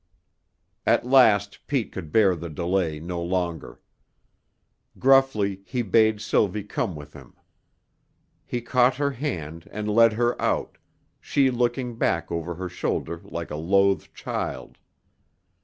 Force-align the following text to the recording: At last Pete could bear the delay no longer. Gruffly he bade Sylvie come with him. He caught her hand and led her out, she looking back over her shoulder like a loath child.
At 0.83 1.05
last 1.05 1.67
Pete 1.67 1.91
could 1.91 2.11
bear 2.11 2.35
the 2.35 2.49
delay 2.49 2.99
no 2.99 3.21
longer. 3.21 3.79
Gruffly 4.97 5.61
he 5.63 5.83
bade 5.83 6.19
Sylvie 6.19 6.63
come 6.63 6.95
with 6.95 7.13
him. 7.13 7.35
He 8.43 8.61
caught 8.61 8.95
her 8.95 9.11
hand 9.11 9.69
and 9.71 9.87
led 9.87 10.13
her 10.13 10.41
out, 10.41 10.79
she 11.19 11.51
looking 11.51 11.97
back 11.97 12.31
over 12.31 12.55
her 12.55 12.67
shoulder 12.67 13.21
like 13.23 13.51
a 13.51 13.55
loath 13.57 14.11
child. 14.15 14.79